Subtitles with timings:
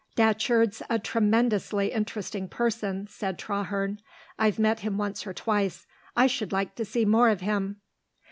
[0.15, 3.99] "Datcherd's a tremendously interesting person," said Traherne.
[4.39, 5.85] "I've met him once or twice;
[6.15, 7.81] I should like to see more of him."